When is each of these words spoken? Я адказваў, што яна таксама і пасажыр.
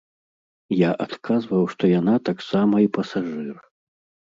Я 0.75 0.89
адказваў, 1.05 1.63
што 1.75 1.93
яна 1.99 2.19
таксама 2.33 2.75
і 2.89 2.95
пасажыр. 3.01 3.57